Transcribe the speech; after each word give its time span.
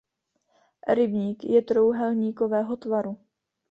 Rybník 0.97 1.39
je 1.53 1.61
trojúhelníkového 1.69 2.73
tvaru. 2.83 3.13